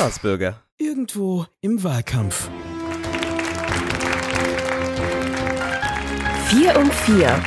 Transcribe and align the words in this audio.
Staatsbürger. 0.00 0.54
Irgendwo 0.78 1.44
im 1.60 1.84
Wahlkampf. 1.84 2.48
4 6.46 6.78
um 6.78 6.90
4. 6.90 7.38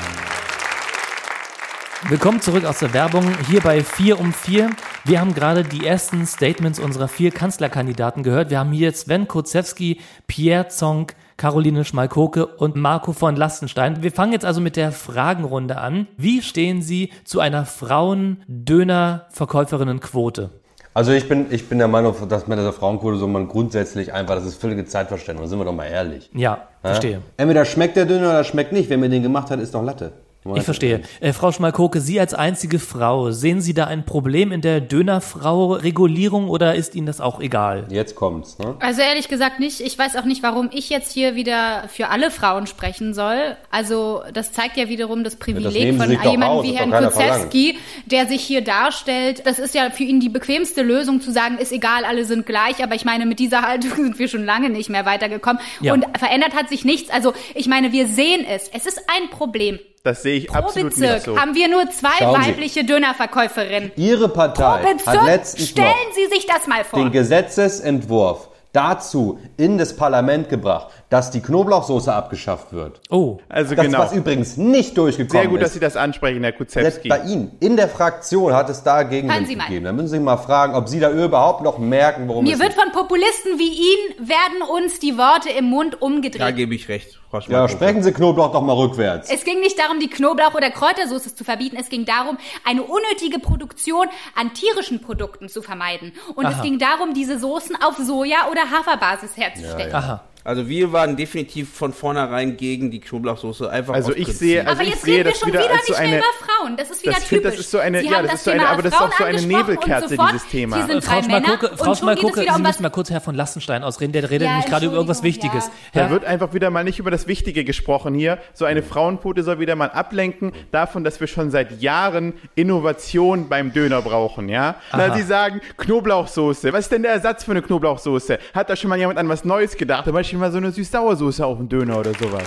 Willkommen 2.09 2.41
zurück 2.41 2.65
aus 2.65 2.77
der 2.77 2.93
Werbung 2.93 3.25
hier 3.47 3.61
bei 3.61 3.83
4 3.83 4.19
um 4.19 4.31
4. 4.31 4.69
Wir 5.03 5.19
haben 5.19 5.33
gerade 5.33 5.63
die 5.63 5.83
ersten 5.83 6.27
Statements 6.27 6.77
unserer 6.77 7.07
vier 7.07 7.31
Kanzlerkandidaten 7.31 8.21
gehört. 8.21 8.51
Wir 8.51 8.59
haben 8.59 8.71
hier 8.71 8.93
Sven 8.93 9.27
Kurzewski, 9.27 9.99
Pierre 10.27 10.67
Zonk, 10.67 11.15
Caroline 11.37 11.83
Schmalkoke 11.83 12.45
und 12.45 12.75
Marco 12.75 13.13
von 13.13 13.35
Lastenstein. 13.35 14.03
Wir 14.03 14.11
fangen 14.11 14.31
jetzt 14.31 14.45
also 14.45 14.61
mit 14.61 14.75
der 14.75 14.91
Fragenrunde 14.91 15.79
an. 15.79 16.07
Wie 16.17 16.43
stehen 16.43 16.83
Sie 16.83 17.11
zu 17.25 17.39
einer 17.39 17.65
Frauen-Döner-Verkäuferinnenquote? 17.65 20.62
Also 20.95 21.11
ich 21.11 21.27
bin, 21.27 21.47
ich 21.49 21.67
bin 21.67 21.79
der 21.79 21.87
Meinung, 21.87 22.15
dass 22.29 22.47
mit 22.47 22.59
der 22.59 22.71
Frauenquote 22.71 23.17
so 23.17 23.27
man 23.27 23.47
grundsätzlich 23.47 24.13
einfach, 24.13 24.35
das 24.35 24.45
ist 24.45 24.61
völlige 24.61 24.85
Zeitverständnis, 24.85 25.49
sind 25.49 25.59
wir 25.59 25.65
doch 25.65 25.73
mal 25.73 25.85
ehrlich. 25.85 26.29
Ja, 26.33 26.67
verstehe. 26.81 27.11
Ja? 27.13 27.19
Entweder 27.37 27.65
schmeckt 27.65 27.95
der 27.95 28.05
Döner 28.05 28.29
oder 28.29 28.43
schmeckt 28.43 28.71
nicht. 28.71 28.89
Wer 28.89 28.99
mir 28.99 29.09
den 29.09 29.23
gemacht 29.23 29.49
hat, 29.49 29.59
ist 29.59 29.73
doch 29.73 29.83
Latte. 29.83 30.11
Ich 30.55 30.63
verstehe. 30.63 31.01
Äh, 31.21 31.31
Frau 31.33 31.51
Schmalkoke, 31.51 32.01
Sie 32.01 32.19
als 32.19 32.33
einzige 32.33 32.79
Frau, 32.79 33.31
sehen 33.31 33.61
Sie 33.61 33.73
da 33.73 33.85
ein 33.85 34.05
Problem 34.05 34.51
in 34.51 34.61
der 34.61 34.81
Dönerfrau-Regulierung 34.81 36.49
oder 36.49 36.75
ist 36.75 36.95
Ihnen 36.95 37.07
das 37.07 37.21
auch 37.21 37.39
egal? 37.39 37.87
Jetzt 37.89 38.15
kommt's. 38.15 38.57
Ne? 38.57 38.75
Also 38.79 39.01
ehrlich 39.01 39.29
gesagt 39.29 39.59
nicht. 39.59 39.79
Ich 39.79 39.97
weiß 39.97 40.17
auch 40.17 40.25
nicht, 40.25 40.43
warum 40.43 40.69
ich 40.73 40.89
jetzt 40.89 41.13
hier 41.13 41.35
wieder 41.35 41.85
für 41.87 42.09
alle 42.09 42.29
Frauen 42.29 42.67
sprechen 42.67 43.13
soll. 43.13 43.55
Also 43.71 44.23
das 44.33 44.51
zeigt 44.51 44.75
ja 44.75 44.89
wiederum 44.89 45.23
das 45.23 45.37
Privileg 45.37 45.93
Ja, 45.93 46.05
das 46.05 46.17
von 46.17 46.31
jemandem 46.31 46.63
wie 46.63 46.77
Herrn 46.77 46.91
Kurzewski, 46.91 47.77
der 48.05 48.27
sich 48.27 48.41
hier 48.41 48.63
darstellt. 48.63 49.45
Das 49.45 49.59
ist 49.59 49.73
ja 49.73 49.89
für 49.91 50.03
ihn 50.03 50.19
die 50.19 50.29
bequemste 50.29 50.81
Lösung 50.81 51.21
zu 51.21 51.31
sagen, 51.31 51.57
ist 51.57 51.71
egal, 51.71 52.03
alle 52.03 52.25
sind 52.25 52.45
gleich. 52.45 52.83
Aber 52.83 52.95
ich 52.95 53.05
meine, 53.05 53.25
mit 53.25 53.39
dieser 53.39 53.61
Haltung 53.67 53.91
sind 53.95 54.19
wir 54.19 54.27
schon 54.27 54.43
lange 54.43 54.69
nicht 54.69 54.89
mehr 54.89 55.05
weitergekommen. 55.05 55.61
Ja. 55.79 55.93
Und 55.93 56.05
verändert 56.17 56.53
hat 56.53 56.67
sich 56.67 56.83
nichts. 56.83 57.09
Also 57.09 57.33
ich 57.55 57.67
meine, 57.67 57.93
wir 57.93 58.07
sehen 58.07 58.45
es. 58.45 58.67
Es 58.67 58.85
ist 58.85 58.99
ein 59.07 59.29
Problem. 59.29 59.79
Das 60.03 60.21
sehe 60.21 60.35
ich 60.35 60.47
Pro 60.47 60.57
absolut 60.57 60.89
Bezirk 60.89 61.13
nicht 61.13 61.23
so. 61.23 61.39
haben 61.39 61.55
wir 61.55 61.69
nur 61.69 61.89
zwei 61.89 62.09
Schauen 62.19 62.41
Sie. 62.43 62.49
weibliche 62.49 62.83
Dönerverkäuferinnen. 62.83 63.93
Ihre 63.95 64.27
Partei 64.27 64.81
Pro 64.81 64.89
hat 64.89 64.97
Bezirk, 64.97 65.25
letztens 65.25 65.69
stellen 65.69 65.87
noch 65.87 66.13
Sie 66.15 66.35
sich 66.35 66.45
das 66.45 66.67
mal 66.67 66.83
vor. 66.83 66.99
den 66.99 67.11
Gesetzesentwurf 67.13 68.49
dazu 68.73 69.39
in 69.55 69.77
das 69.77 69.95
Parlament 69.95 70.49
gebracht, 70.49 70.87
dass 71.09 71.31
die 71.31 71.41
Knoblauchsoße 71.41 72.11
abgeschafft 72.13 72.73
wird. 72.73 72.99
Oh, 73.09 73.37
Also 73.47 73.75
Das, 73.75 73.85
genau. 73.85 73.99
was 73.99 74.13
übrigens 74.13 74.57
nicht 74.57 74.97
durchgekommen 74.97 75.41
Sehr 75.43 75.47
gut, 75.49 75.59
ist. 75.59 75.65
dass 75.67 75.73
Sie 75.73 75.79
das 75.79 75.95
ansprechen, 75.95 76.43
Herr 76.43 76.53
Selbst 76.53 76.73
Kurzewski. 77.03 77.09
bei 77.09 77.19
Ihnen, 77.21 77.55
in 77.59 77.77
der 77.77 77.87
Fraktion 77.87 78.53
hat 78.53 78.69
es 78.69 78.83
da 78.83 79.03
Gegenwind 79.03 79.47
gegeben. 79.47 79.85
Da 79.85 79.93
müssen 79.93 80.07
Sie 80.09 80.19
mal 80.19 80.37
fragen, 80.37 80.73
ob 80.75 80.89
Sie 80.89 80.99
da 80.99 81.11
überhaupt 81.11 81.61
noch 81.63 81.77
merken, 81.77 82.27
worum 82.27 82.43
Mir 82.43 82.55
es 82.55 82.59
wird 82.59 82.73
geht. 82.75 82.81
von 82.81 82.91
Populisten 82.91 83.59
wie 83.59 83.69
Ihnen 83.69 84.27
werden 84.27 84.61
uns 84.75 84.99
die 84.99 85.17
Worte 85.17 85.49
im 85.51 85.65
Mund 85.65 86.01
umgedreht. 86.01 86.41
Da 86.41 86.51
gebe 86.51 86.73
ich 86.73 86.89
recht, 86.89 87.19
Frau 87.29 87.39
Ja, 87.47 87.69
sprechen 87.69 88.01
Sie 88.01 88.11
Knoblauch 88.11 88.51
doch 88.51 88.61
mal 88.63 88.73
rückwärts. 88.73 89.29
Es 89.31 89.43
ging 89.43 89.59
nicht 89.59 89.77
darum, 89.77 89.99
die 89.99 90.09
Knoblauch- 90.09 90.55
oder 90.55 90.71
Kräutersoße 90.71 91.35
zu 91.35 91.43
verbieten. 91.43 91.77
Es 91.79 91.89
ging 91.89 92.05
darum, 92.05 92.37
eine 92.67 92.81
unnötige 92.83 93.37
Produktion 93.39 94.07
an 94.35 94.53
tierischen 94.55 94.99
Produkten 95.01 95.47
zu 95.47 95.61
vermeiden. 95.61 96.13
Und 96.35 96.45
es 96.47 96.55
Aha. 96.55 96.63
ging 96.63 96.79
darum, 96.79 97.13
diese 97.13 97.37
Soßen 97.37 97.75
auf 97.83 97.97
Soja- 97.99 98.49
oder 98.49 98.62
Haferbasis 98.71 99.37
herzustellen. 99.37 99.95
aha. 99.95 100.23
Also 100.45 100.67
wir 100.67 100.91
waren 100.91 101.15
definitiv 101.15 101.73
von 101.73 101.93
vornherein 101.93 102.57
gegen 102.57 102.91
die 102.91 102.99
Knoblauchsoße. 102.99 103.69
Einfach 103.69 103.93
Also 103.93 104.13
ich 104.13 104.27
sehe- 104.27 104.59
also 104.61 104.71
aber 104.73 104.81
ich 104.83 104.89
jetzt 104.89 105.03
sehe 105.03 105.13
reden 105.13 105.25
wir 105.25 105.31
das 105.31 105.39
schon 105.39 105.47
wieder 105.49 105.59
wieder, 105.63 105.73
nicht 105.73 105.89
mehr 105.89 105.97
eine- 105.99 106.17
über 106.17 106.25
Frauen. 106.39 106.77
Das 106.77 106.91
ist 106.91 107.01
wieder 107.03 107.13
Das- 107.13 107.27
typisch. 107.27 107.43
das 107.51 107.59
ist 107.59 107.71
so 107.71 107.77
eine- 107.79 107.99
Sie 108.01 108.07
ja, 108.07 108.11
haben 108.17 108.23
das 108.23 108.31
das 108.31 108.39
ist 108.41 108.43
so 108.45 108.51
eine- 108.51 108.67
aber 108.67 108.81
das 108.81 108.93
ist 108.93 108.99
auch 109.01 109.17
so 109.17 109.23
eine 109.23 109.41
Nebelkerze, 109.41 110.09
sofort, 110.09 110.31
dieses 110.33 110.47
Thema. 110.49 110.75
Sind 110.85 111.03
Frau 111.03 111.17
und 111.17 111.23
Frau 111.25 111.31
wieder 111.31 112.41
Sie 112.43 112.49
um 112.49 112.61
müssen 112.61 112.83
mal 112.83 112.89
kurz 112.89 113.09
Herr 113.09 113.21
von 113.21 113.35
Lastenstein 113.35 113.83
ausreden. 113.83 114.11
Der 114.11 114.23
redet 114.29 114.41
Ja, 114.47 114.51
nämlich 114.51 114.65
gerade 114.69 114.85
über 114.87 114.95
irgendwas 114.95 115.23
Wichtiges. 115.23 115.69
ja. 115.93 116.03
Da 116.03 116.09
wird 116.09 116.25
einfach 116.25 116.53
wieder 116.53 116.69
mal 116.69 116.83
nicht 116.83 116.99
über 116.99 117.09
das 117.11 117.27
Wichtige 117.27 117.63
gesprochen 117.63 118.13
hier. 118.13 118.37
So 118.53 118.65
eine 118.65 118.83
Frauenquote 118.83 119.43
soll 119.43 119.59
wieder 119.59 119.75
mal 119.77 119.91
ablenken 119.91 120.51
davon, 120.71 121.05
dass 121.05 121.21
wir 121.21 121.27
schon 121.27 121.51
seit 121.51 121.81
Jahren 121.81 122.33
Innovation 122.55 123.47
beim 123.47 123.71
Döner 123.71 124.01
brauchen, 124.01 124.49
ja? 124.49 124.75
Aha. 124.91 125.07
Na, 125.07 125.15
Sie 125.15 125.21
sagen 125.23 125.61
Knoblauchsoße. 125.77 126.73
Was 126.73 126.81
ist 126.85 126.91
denn 126.91 127.03
der 127.03 127.13
Ersatz 127.13 127.43
für 127.45 127.51
eine 127.51 127.61
Knoblauchsoße? 127.61 128.39
Hat 128.53 128.69
da 128.69 128.75
schon 128.75 128.89
mal 128.89 128.97
jemand 128.99 129.19
an 129.19 129.29
was 129.29 129.45
Neues 129.45 129.77
gedacht? 129.77 130.03
Zum 130.05 130.13
Beispiel 130.13 130.32
mal 130.37 130.51
so 130.51 130.57
eine 130.57 130.71
Süß-Sauersoße 130.71 131.45
auf 131.45 131.57
dem 131.57 131.69
Döner 131.69 131.99
oder 131.99 132.11
sowas. 132.13 132.43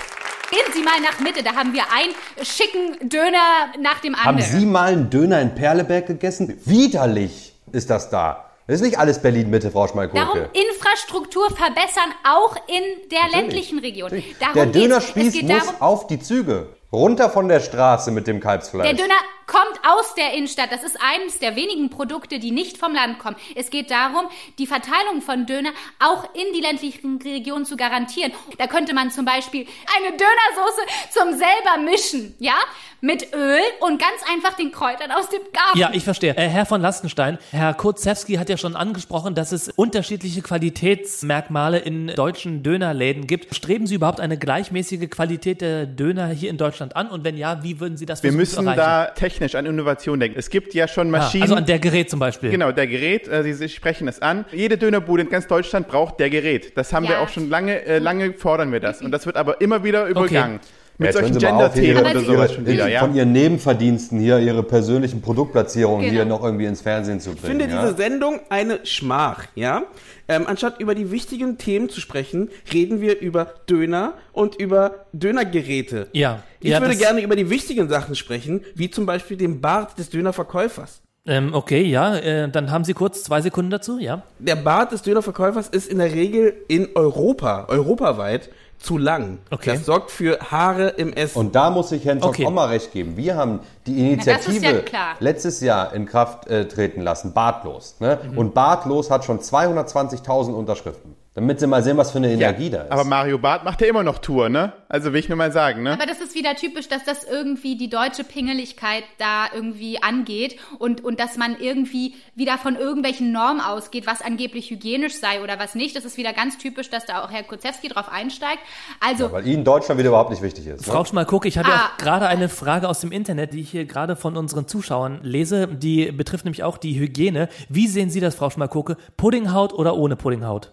Gehen 0.50 0.72
Sie 0.72 0.82
mal 0.82 1.00
nach 1.00 1.18
Mitte, 1.20 1.42
da 1.42 1.54
haben 1.54 1.72
wir 1.72 1.82
einen 1.92 2.14
schicken 2.44 3.08
Döner 3.08 3.72
nach 3.80 4.00
dem 4.00 4.14
Haben 4.16 4.36
anderen. 4.36 4.60
Sie 4.60 4.66
mal 4.66 4.92
einen 4.92 5.10
Döner 5.10 5.40
in 5.40 5.54
Perleberg 5.54 6.06
gegessen? 6.06 6.60
Widerlich 6.64 7.54
ist 7.72 7.90
das 7.90 8.10
da. 8.10 8.44
Das 8.68 8.76
ist 8.76 8.82
nicht 8.82 8.98
alles 8.98 9.20
Berlin-Mitte, 9.22 9.70
Frau 9.70 9.86
Schmalkoke. 9.86 10.18
Darum 10.18 10.40
Infrastruktur 10.52 11.48
verbessern, 11.50 12.12
auch 12.24 12.56
in 12.66 13.08
der 13.10 13.40
ländlichen 13.40 13.78
Region. 13.78 14.10
Darum 14.40 14.54
der. 14.54 14.66
Dönerspieß 14.66 15.42
muss 15.42 15.50
darum, 15.50 15.74
auf 15.80 16.06
die 16.08 16.18
Züge. 16.18 16.68
Runter 16.92 17.30
von 17.30 17.48
der 17.48 17.60
Straße 17.60 18.10
mit 18.10 18.26
dem 18.26 18.40
Kalbsfleisch. 18.40 18.88
der 18.88 18.96
Döner 18.96 19.14
kommt 19.46 19.80
aus 19.86 20.14
der 20.14 20.34
Innenstadt. 20.34 20.72
Das 20.72 20.82
ist 20.82 20.98
eines 21.00 21.38
der 21.38 21.56
wenigen 21.56 21.88
Produkte, 21.90 22.38
die 22.38 22.50
nicht 22.50 22.78
vom 22.78 22.94
Land 22.94 23.18
kommen. 23.18 23.36
Es 23.54 23.70
geht 23.70 23.90
darum, 23.90 24.26
die 24.58 24.66
Verteilung 24.66 25.22
von 25.22 25.46
Döner 25.46 25.70
auch 26.00 26.24
in 26.34 26.52
die 26.54 26.60
ländlichen 26.60 27.20
Regionen 27.22 27.64
zu 27.64 27.76
garantieren. 27.76 28.32
Da 28.58 28.66
könnte 28.66 28.94
man 28.94 29.10
zum 29.10 29.24
Beispiel 29.24 29.66
eine 29.96 30.16
Dönersoße 30.16 30.80
zum 31.10 31.30
selber 31.30 31.90
mischen, 31.90 32.34
ja, 32.38 32.54
mit 33.00 33.34
Öl 33.34 33.60
und 33.80 34.00
ganz 34.00 34.20
einfach 34.32 34.54
den 34.56 34.72
Kräutern 34.72 35.12
aus 35.12 35.28
dem 35.28 35.42
Garten. 35.52 35.78
ja, 35.78 35.90
ich 35.92 36.02
verstehe. 36.02 36.36
Äh, 36.36 36.48
Herr 36.48 36.66
von 36.66 36.80
Lastenstein, 36.80 37.38
Herr 37.52 37.74
Kurzewski 37.74 38.34
hat 38.34 38.48
ja 38.48 38.56
schon 38.56 38.74
angesprochen, 38.74 39.34
dass 39.34 39.52
es 39.52 39.68
unterschiedliche 39.68 40.42
Qualitätsmerkmale 40.42 41.78
in 41.78 42.08
deutschen 42.08 42.62
Dönerläden 42.62 43.26
gibt. 43.26 43.54
Streben 43.54 43.86
Sie 43.86 43.94
überhaupt 43.94 44.18
eine 44.18 44.38
gleichmäßige 44.38 45.08
Qualität 45.10 45.60
der 45.60 45.86
Döner 45.86 46.28
hier 46.28 46.50
in 46.50 46.56
Deutschland 46.56 46.96
an? 46.96 47.08
Und 47.08 47.22
wenn 47.22 47.36
ja, 47.36 47.62
wie 47.62 47.78
würden 47.78 47.96
Sie 47.96 48.06
das 48.06 48.22
Wir 48.22 48.32
müssen 48.32 48.66
erreichen? 48.66 48.78
da 48.78 49.04
technisch 49.06 49.35
an 49.40 49.66
Innovation 49.66 50.18
denken. 50.18 50.38
Es 50.38 50.50
gibt 50.50 50.74
ja 50.74 50.88
schon 50.88 51.08
Ah, 51.08 51.18
Maschinen. 51.18 51.42
also 51.42 51.54
an 51.56 51.66
der 51.66 51.78
Gerät 51.78 52.08
zum 52.10 52.18
Beispiel. 52.20 52.50
Genau, 52.50 52.72
der 52.72 52.86
Gerät, 52.86 53.28
äh, 53.28 53.42
Sie, 53.42 53.52
Sie 53.52 53.68
sprechen 53.68 54.08
es 54.08 54.22
an. 54.22 54.44
Jede 54.52 54.78
Dönerbude 54.78 55.22
in 55.24 55.28
ganz 55.28 55.46
Deutschland 55.46 55.88
braucht 55.88 56.18
der 56.20 56.30
Gerät. 56.30 56.76
Das 56.76 56.92
haben 56.92 57.04
Ja. 57.04 57.10
wir 57.10 57.20
auch 57.20 57.28
schon 57.28 57.48
lange, 57.48 57.84
äh, 57.84 57.98
lange 57.98 58.32
fordern 58.32 58.72
wir 58.72 58.80
das. 58.80 59.02
Und 59.02 59.10
das 59.12 59.26
wird 59.26 59.36
aber 59.36 59.60
immer 59.60 59.84
wieder 59.84 60.06
übergangen. 60.06 60.60
Mit 60.98 61.08
Jetzt 61.08 61.20
hören 61.20 61.32
solchen 61.34 61.46
Gender-Themen 61.46 62.00
oder 62.00 62.20
sowas 62.20 62.54
schon 62.54 62.66
wieder, 62.66 62.88
ja. 62.88 63.00
Von 63.00 63.14
Ihren 63.14 63.32
Nebenverdiensten 63.32 64.18
hier, 64.18 64.38
Ihre 64.38 64.62
persönlichen 64.62 65.20
Produktplatzierungen 65.20 66.00
Genau. 66.02 66.12
hier 66.14 66.24
noch 66.24 66.42
irgendwie 66.42 66.64
ins 66.64 66.80
Fernsehen 66.80 67.20
zu 67.20 67.30
Ich 67.32 67.40
bringen. 67.42 67.58
finde 67.60 67.74
ja? 67.74 67.82
diese 67.82 67.96
Sendung 67.96 68.40
eine 68.48 68.80
Schmach, 68.84 69.44
ja. 69.54 69.82
Ähm, 70.28 70.44
anstatt 70.46 70.80
über 70.80 70.94
die 70.94 71.10
wichtigen 71.10 71.58
Themen 71.58 71.88
zu 71.90 72.00
sprechen, 72.00 72.48
reden 72.72 73.00
wir 73.00 73.20
über 73.20 73.44
Döner 73.68 74.14
und 74.32 74.56
über 74.56 75.06
Dönergeräte. 75.12 76.08
Ja. 76.12 76.42
Ich 76.60 76.70
Ja, 76.70 76.80
würde 76.80 76.96
gerne 76.96 77.20
über 77.20 77.36
die 77.36 77.50
wichtigen 77.50 77.88
Sachen 77.88 78.14
sprechen, 78.16 78.62
wie 78.74 78.90
zum 78.90 79.04
Beispiel 79.06 79.36
den 79.36 79.60
Bart 79.60 79.98
des 79.98 80.08
Dönerverkäufers. 80.10 81.02
Ähm, 81.28 81.54
okay, 81.54 81.82
ja, 81.82 82.16
äh, 82.16 82.48
dann 82.48 82.70
haben 82.70 82.84
Sie 82.84 82.94
kurz 82.94 83.22
zwei 83.24 83.40
Sekunden 83.40 83.70
dazu, 83.70 83.98
ja. 83.98 84.22
Der 84.38 84.54
Bart 84.56 84.92
des 84.92 85.02
Dönerverkäufers 85.02 85.68
ist 85.68 85.88
in 85.88 85.98
der 85.98 86.12
Regel 86.12 86.54
in 86.68 86.88
Europa, 86.94 87.66
europaweit, 87.68 88.48
zu 88.78 88.98
lang. 88.98 89.38
Okay. 89.50 89.72
Das 89.72 89.86
sorgt 89.86 90.10
für 90.10 90.38
Haare 90.50 90.88
im 90.90 91.12
Essen. 91.12 91.38
Und 91.38 91.54
da 91.54 91.70
muss 91.70 91.92
ich 91.92 92.04
Herrn 92.04 92.22
Okay. 92.22 92.46
auch 92.46 92.50
mal 92.50 92.68
recht 92.68 92.92
geben. 92.92 93.16
Wir 93.16 93.36
haben 93.36 93.60
die 93.86 93.98
Initiative 94.12 94.84
ja 94.92 95.14
letztes 95.18 95.60
Jahr 95.60 95.92
in 95.92 96.06
Kraft 96.06 96.46
äh, 96.46 96.68
treten 96.68 97.00
lassen, 97.00 97.32
Bartlos. 97.32 97.96
Ne? 97.98 98.18
Mhm. 98.30 98.38
Und 98.38 98.54
Bartlos 98.54 99.10
hat 99.10 99.24
schon 99.24 99.40
220.000 99.40 100.52
Unterschriften. 100.52 101.15
Damit 101.36 101.60
Sie 101.60 101.66
mal 101.66 101.82
sehen, 101.82 101.98
was 101.98 102.12
für 102.12 102.16
eine 102.18 102.32
Energie 102.32 102.70
da 102.70 102.82
ist. 102.84 102.90
Aber 102.90 103.04
Mario 103.04 103.36
Barth 103.38 103.62
macht 103.62 103.82
ja 103.82 103.86
immer 103.88 104.02
noch 104.02 104.18
Tour, 104.18 104.48
ne? 104.48 104.72
Also 104.88 105.12
will 105.12 105.20
ich 105.20 105.28
nur 105.28 105.36
mal 105.36 105.52
sagen, 105.52 105.82
ne? 105.82 105.92
Aber 105.92 106.06
das 106.06 106.20
ist 106.22 106.34
wieder 106.34 106.54
typisch, 106.56 106.88
dass 106.88 107.04
das 107.04 107.24
irgendwie 107.24 107.76
die 107.76 107.90
deutsche 107.90 108.24
Pingeligkeit 108.24 109.04
da 109.18 109.44
irgendwie 109.54 110.02
angeht 110.02 110.56
und, 110.78 111.04
und 111.04 111.20
dass 111.20 111.36
man 111.36 111.56
irgendwie 111.60 112.14
wieder 112.34 112.56
von 112.56 112.76
irgendwelchen 112.76 113.32
Normen 113.32 113.60
ausgeht, 113.60 114.06
was 114.06 114.22
angeblich 114.22 114.70
hygienisch 114.70 115.14
sei 115.20 115.42
oder 115.42 115.58
was 115.58 115.74
nicht. 115.74 115.94
Das 115.94 116.06
ist 116.06 116.16
wieder 116.16 116.32
ganz 116.32 116.56
typisch, 116.56 116.88
dass 116.88 117.04
da 117.04 117.22
auch 117.22 117.30
Herr 117.30 117.42
Kurzewski 117.42 117.88
drauf 117.88 118.08
einsteigt. 118.10 118.60
Also, 119.00 119.30
Weil 119.30 119.46
Ihnen 119.46 119.62
Deutschland 119.62 119.98
wieder 119.98 120.08
überhaupt 120.08 120.30
nicht 120.30 120.40
wichtig 120.42 120.66
ist. 120.66 120.86
Frau 120.86 121.00
Ne? 121.00 121.06
Schmalkuck, 121.06 121.44
ich 121.44 121.58
habe 121.58 121.68
ja 121.68 121.74
Ah. 121.76 121.90
auch 121.92 121.98
gerade 121.98 122.28
eine 122.28 122.48
Frage 122.48 122.88
aus 122.88 123.00
dem 123.00 123.12
Internet, 123.12 123.52
die 123.52 123.60
ich 123.60 123.70
hier 123.70 123.84
gerade 123.84 124.16
von 124.16 124.38
unseren 124.38 124.66
Zuschauern 124.68 125.20
lese. 125.22 125.68
Die 125.68 126.10
betrifft 126.12 126.46
nämlich 126.46 126.62
auch 126.64 126.78
die 126.78 126.98
Hygiene. 126.98 127.50
Wie 127.68 127.88
sehen 127.88 128.08
Sie 128.08 128.20
das, 128.20 128.34
Frau 128.36 128.48
Schmalkucke? 128.48 128.96
Puddinghaut 129.18 129.74
oder 129.74 129.96
ohne 129.98 130.16
Puddinghaut? 130.16 130.72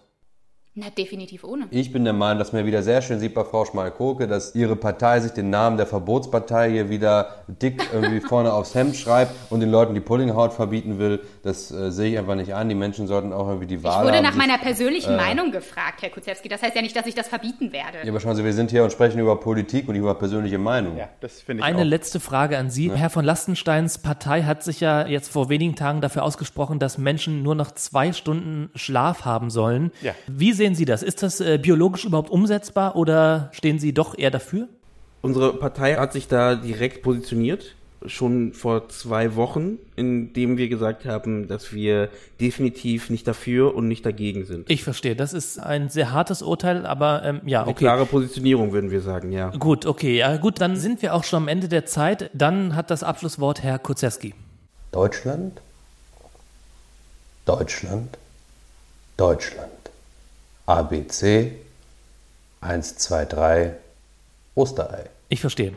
Na, 0.76 0.86
definitiv 0.90 1.44
ohne. 1.44 1.66
Ich 1.70 1.92
bin 1.92 2.02
der 2.02 2.12
Meinung, 2.12 2.40
dass 2.40 2.52
man 2.52 2.66
wieder 2.66 2.82
sehr 2.82 3.00
schön 3.00 3.20
sieht 3.20 3.32
bei 3.32 3.44
Frau 3.44 3.64
Schmalkoke, 3.64 4.26
dass 4.26 4.56
ihre 4.56 4.74
Partei 4.74 5.20
sich 5.20 5.30
den 5.30 5.48
Namen 5.48 5.76
der 5.76 5.86
Verbotspartei 5.86 6.68
hier 6.68 6.88
wieder 6.90 7.44
dick 7.46 7.80
irgendwie 7.92 8.18
vorne 8.28 8.52
aufs 8.52 8.74
Hemd 8.74 8.96
schreibt 8.96 9.30
und 9.50 9.60
den 9.60 9.70
Leuten 9.70 9.94
die 9.94 10.00
Pullinghaut 10.00 10.52
verbieten 10.52 10.98
will. 10.98 11.20
Das 11.44 11.70
äh, 11.70 11.92
sehe 11.92 12.10
ich 12.10 12.18
einfach 12.18 12.34
nicht 12.34 12.56
an. 12.56 12.68
Die 12.68 12.74
Menschen 12.74 13.06
sollten 13.06 13.32
auch 13.32 13.46
irgendwie 13.46 13.68
die 13.68 13.84
Wahl 13.84 13.98
Ich 14.00 14.06
wurde 14.08 14.16
haben. 14.16 14.24
nach 14.24 14.32
sich- 14.32 14.40
meiner 14.40 14.58
persönlichen 14.58 15.14
Meinung 15.14 15.52
gefragt, 15.52 16.02
Herr 16.02 16.10
Kurzewski. 16.10 16.48
Das 16.48 16.60
heißt 16.60 16.74
ja 16.74 16.82
nicht, 16.82 16.96
dass 16.96 17.06
ich 17.06 17.14
das 17.14 17.28
verbieten 17.28 17.70
werde. 17.72 17.98
ja, 18.02 18.08
aber 18.10 18.18
schauen 18.18 18.34
Sie, 18.34 18.44
wir 18.44 18.52
sind 18.52 18.72
hier 18.72 18.82
und 18.82 18.90
sprechen 18.90 19.20
über 19.20 19.38
Politik 19.38 19.88
und 19.88 19.94
über 19.94 20.16
persönliche 20.16 20.58
Meinung. 20.58 20.96
Ja, 20.96 21.08
das 21.20 21.40
finde 21.40 21.60
ich 21.60 21.64
Eine 21.66 21.82
auch. 21.82 21.84
letzte 21.84 22.18
Frage 22.18 22.58
an 22.58 22.70
Sie. 22.70 22.90
Herr 22.90 23.10
von 23.10 23.24
Lastensteins 23.24 23.98
Partei 23.98 24.42
hat 24.42 24.64
sich 24.64 24.80
ja 24.80 25.06
jetzt 25.06 25.30
vor 25.30 25.48
wenigen 25.50 25.76
Tagen 25.76 26.00
dafür 26.00 26.24
ausgesprochen, 26.24 26.80
dass 26.80 26.98
Menschen 26.98 27.44
nur 27.44 27.54
noch 27.54 27.70
zwei 27.70 28.12
Stunden 28.12 28.70
Schlaf 28.74 29.24
haben 29.24 29.50
sollen. 29.50 29.92
Ja. 30.02 30.14
Wie 30.26 30.52
sehen 30.52 30.63
Sie 30.72 30.84
das? 30.86 31.02
Ist 31.02 31.22
das 31.22 31.40
äh, 31.40 31.58
biologisch 31.60 32.04
überhaupt 32.04 32.30
umsetzbar 32.30 32.96
oder 32.96 33.50
stehen 33.52 33.78
Sie 33.78 33.92
doch 33.92 34.16
eher 34.16 34.30
dafür? 34.30 34.68
Unsere 35.20 35.52
Partei 35.54 35.96
hat 35.96 36.12
sich 36.12 36.28
da 36.28 36.54
direkt 36.54 37.02
positioniert, 37.02 37.74
schon 38.06 38.52
vor 38.52 38.88
zwei 38.88 39.36
Wochen, 39.36 39.78
indem 39.96 40.58
wir 40.58 40.68
gesagt 40.68 41.06
haben, 41.06 41.48
dass 41.48 41.72
wir 41.72 42.10
definitiv 42.40 43.10
nicht 43.10 43.26
dafür 43.26 43.74
und 43.74 43.88
nicht 43.88 44.04
dagegen 44.04 44.44
sind. 44.44 44.70
Ich 44.70 44.84
verstehe. 44.84 45.16
Das 45.16 45.32
ist 45.32 45.58
ein 45.58 45.88
sehr 45.88 46.12
hartes 46.12 46.42
Urteil, 46.42 46.86
aber 46.86 47.22
ähm, 47.24 47.40
ja, 47.46 47.62
Eine 47.62 47.70
okay. 47.70 47.84
klare 47.84 48.06
Positionierung, 48.06 48.72
würden 48.72 48.90
wir 48.90 49.00
sagen, 49.00 49.32
ja. 49.32 49.50
Gut, 49.50 49.86
okay. 49.86 50.18
Ja, 50.18 50.36
gut, 50.36 50.60
dann 50.60 50.76
sind 50.76 51.02
wir 51.02 51.14
auch 51.14 51.24
schon 51.24 51.44
am 51.44 51.48
Ende 51.48 51.68
der 51.68 51.86
Zeit. 51.86 52.30
Dann 52.34 52.76
hat 52.76 52.90
das 52.90 53.02
Abschlusswort 53.02 53.62
Herr 53.62 53.78
Kurzewski. 53.78 54.34
Deutschland, 54.92 55.60
Deutschland, 57.46 58.16
Deutschland. 59.16 59.70
ABC 60.66 61.52
1, 62.60 62.96
2, 62.96 63.24
3, 63.26 63.74
Osterei. 64.54 65.10
Ich 65.28 65.40
verstehe. 65.40 65.72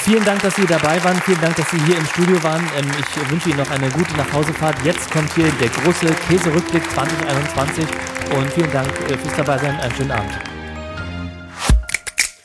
Vielen 0.00 0.24
Dank, 0.24 0.42
dass 0.42 0.56
Sie 0.56 0.66
dabei 0.66 1.02
waren. 1.04 1.20
Vielen 1.22 1.40
Dank, 1.40 1.56
dass 1.56 1.70
Sie 1.70 1.80
hier 1.86 1.96
im 1.96 2.04
Studio 2.06 2.42
waren. 2.42 2.62
Ähm, 2.76 2.90
ich 2.98 3.30
wünsche 3.30 3.48
Ihnen 3.50 3.58
noch 3.58 3.70
eine 3.70 3.88
gute 3.90 4.12
Nachhausefahrt. 4.16 4.76
Jetzt 4.84 5.10
kommt 5.10 5.32
hier 5.34 5.50
der 5.52 5.68
große 5.68 6.06
Käserückblick 6.28 6.90
2021 6.90 7.86
und 8.36 8.52
vielen 8.52 8.72
Dank 8.72 8.88
äh, 9.10 9.16
fürs 9.16 9.36
Dabeisein. 9.36 9.78
Einen 9.80 9.94
schönen 9.94 10.10
Abend. 10.10 10.53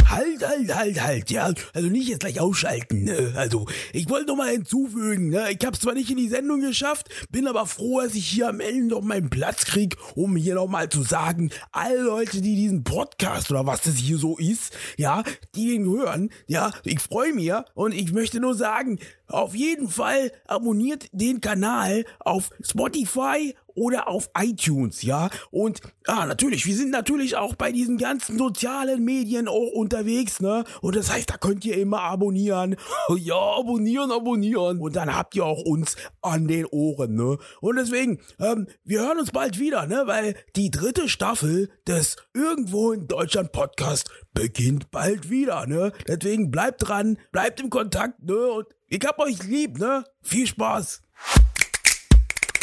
Halt, 0.09 0.47
halt, 0.47 0.75
halt, 0.75 1.01
halt, 1.01 1.31
ja. 1.31 1.53
Also 1.73 1.87
nicht 1.87 2.07
jetzt 2.07 2.21
gleich 2.21 2.39
ausschalten, 2.39 3.03
ne? 3.03 3.33
Also, 3.35 3.67
ich 3.93 4.09
wollte 4.09 4.27
noch 4.27 4.37
mal 4.37 4.49
hinzufügen, 4.49 5.29
ne? 5.29 5.51
Ich 5.51 5.63
hab's 5.65 5.81
zwar 5.81 5.93
nicht 5.93 6.09
in 6.09 6.17
die 6.17 6.29
Sendung 6.29 6.61
geschafft, 6.61 7.09
bin 7.29 7.47
aber 7.47 7.67
froh, 7.67 8.01
dass 8.01 8.15
ich 8.15 8.25
hier 8.27 8.49
am 8.49 8.59
Ende 8.59 8.95
noch 8.95 9.01
meinen 9.01 9.29
Platz 9.29 9.65
krieg, 9.65 9.97
um 10.15 10.35
hier 10.35 10.55
noch 10.55 10.67
mal 10.67 10.89
zu 10.89 11.03
sagen, 11.03 11.51
alle 11.71 12.01
Leute, 12.01 12.41
die 12.41 12.55
diesen 12.55 12.83
Podcast 12.83 13.51
oder 13.51 13.67
was 13.67 13.81
das 13.81 13.97
hier 13.97 14.17
so 14.17 14.35
ist, 14.37 14.73
ja, 14.97 15.23
die 15.55 15.77
den 15.77 15.85
hören, 15.85 16.31
ja, 16.47 16.71
ich 16.83 16.99
freue 16.99 17.33
mich 17.33 17.49
und 17.73 17.93
ich 17.93 18.11
möchte 18.11 18.39
nur 18.39 18.55
sagen, 18.55 18.99
auf 19.27 19.55
jeden 19.55 19.89
Fall 19.89 20.31
abonniert 20.47 21.07
den 21.11 21.39
Kanal 21.39 22.03
auf 22.19 22.49
Spotify 22.61 23.55
oder 23.79 24.07
auf 24.07 24.29
iTunes, 24.37 25.01
ja. 25.01 25.29
Und 25.51 25.79
ah, 26.05 26.25
natürlich, 26.25 26.65
wir 26.65 26.75
sind 26.75 26.91
natürlich 26.91 27.37
auch 27.37 27.55
bei 27.55 27.71
diesen 27.71 27.97
ganzen 27.97 28.37
sozialen 28.37 29.03
Medien 29.03 29.47
auch 29.47 29.71
unterwegs, 29.71 30.41
ne? 30.41 30.65
Und 30.81 30.95
das 30.95 31.11
heißt, 31.11 31.29
da 31.29 31.37
könnt 31.37 31.63
ihr 31.65 31.77
immer 31.77 32.01
abonnieren. 32.01 32.75
Ja, 33.19 33.35
abonnieren, 33.35 34.11
abonnieren. 34.11 34.79
Und 34.79 34.95
dann 34.95 35.13
habt 35.15 35.35
ihr 35.35 35.45
auch 35.45 35.61
uns 35.61 35.95
an 36.21 36.47
den 36.47 36.65
Ohren, 36.65 37.15
ne? 37.15 37.37
Und 37.59 37.75
deswegen, 37.75 38.19
ähm, 38.39 38.67
wir 38.83 39.01
hören 39.01 39.19
uns 39.19 39.31
bald 39.31 39.59
wieder, 39.59 39.87
ne? 39.87 40.03
Weil 40.05 40.35
die 40.55 40.71
dritte 40.71 41.09
Staffel 41.09 41.69
des 41.87 42.15
Irgendwo 42.33 42.91
in 42.91 43.07
Deutschland 43.07 43.51
Podcast 43.51 44.09
beginnt 44.33 44.91
bald 44.91 45.29
wieder, 45.29 45.65
ne? 45.67 45.91
Deswegen 46.07 46.51
bleibt 46.51 46.87
dran, 46.87 47.17
bleibt 47.31 47.59
im 47.59 47.69
Kontakt, 47.69 48.23
ne? 48.23 48.37
Und 48.37 48.67
ich 48.87 49.05
hab 49.05 49.19
euch 49.19 49.43
lieb, 49.43 49.77
ne? 49.79 50.03
Viel 50.21 50.47
Spaß! 50.47 51.01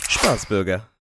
Spaßbürger. 0.08 0.88